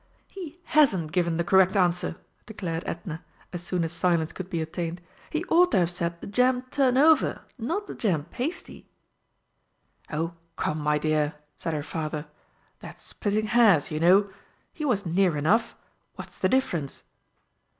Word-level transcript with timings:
"He 0.31 0.59
hasn't 0.63 1.11
given 1.11 1.37
the 1.37 1.43
correct 1.43 1.77
answer!" 1.77 2.15
declared 2.47 2.81
Edna, 2.87 3.23
as 3.53 3.61
soon 3.61 3.83
as 3.83 3.93
silence 3.93 4.31
could 4.31 4.49
be 4.49 4.59
obtained. 4.59 4.99
"He 5.29 5.45
ought 5.45 5.73
to 5.73 5.77
have 5.77 5.91
said 5.91 6.19
'the 6.21 6.25
jam 6.25 6.63
turnover' 6.71 7.41
not 7.59 7.85
the 7.85 7.93
'jam 7.93 8.25
pasty'!" 8.31 8.89
"Oh, 10.11 10.33
come, 10.55 10.79
my 10.79 10.97
dear!" 10.97 11.35
said 11.55 11.75
her 11.75 11.83
father. 11.83 12.25
"That's 12.79 13.03
splitting 13.03 13.45
hairs, 13.45 13.91
you 13.91 13.99
know. 13.99 14.31
He 14.73 14.85
was 14.85 15.05
near 15.05 15.37
enough. 15.37 15.75
What's 16.15 16.39
the 16.39 16.49
difference?" 16.49 17.03